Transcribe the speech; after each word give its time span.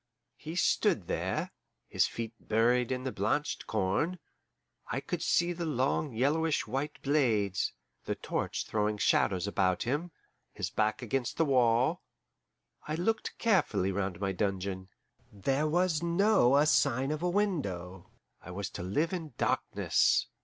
He 0.37 0.55
stood 0.55 1.05
there, 1.05 1.51
his 1.87 2.07
feet 2.07 2.33
buried 2.39 2.91
in 2.91 3.03
the 3.03 3.11
blanched 3.11 3.67
corn 3.67 4.17
I 4.91 4.99
could 4.99 5.21
see 5.21 5.53
the 5.53 5.67
long 5.67 6.11
yellowish 6.11 6.65
white 6.65 6.99
blades 7.03 7.71
the 8.05 8.15
torch 8.15 8.65
throwing 8.65 8.97
shadows 8.97 9.45
about 9.45 9.83
him, 9.83 10.09
his 10.53 10.71
back 10.71 11.03
against 11.03 11.37
the 11.37 11.45
wall. 11.45 12.01
I 12.87 12.95
looked 12.95 13.37
carefully 13.37 13.91
round 13.91 14.19
my 14.19 14.31
dungeon. 14.31 14.89
There 15.31 15.67
was 15.67 16.01
no 16.01 16.55
a 16.57 16.65
sign 16.65 17.11
of 17.11 17.21
a 17.21 17.29
window; 17.29 18.09
I 18.41 18.49
was 18.49 18.71
to 18.71 18.81
live 18.81 19.13
in 19.13 19.35
darkness. 19.37 20.25